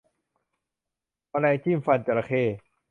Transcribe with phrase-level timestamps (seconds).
[1.29, 2.43] แมลงจิ้มฟันจระเข้